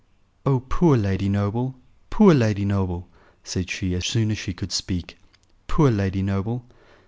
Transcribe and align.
"Oh! 0.47 0.61
poor 0.67 0.97
Lady 0.97 1.29
Noble! 1.29 1.75
poor 2.09 2.33
Lady 2.33 2.65
Noble!" 2.65 3.07
said 3.43 3.69
she, 3.69 3.93
as 3.93 4.03
soon 4.03 4.31
as 4.31 4.39
she 4.39 4.51
could 4.51 4.71
speak. 4.71 5.19
"Poor 5.67 5.91
Lady 5.91 6.23
Noble!" 6.23 6.65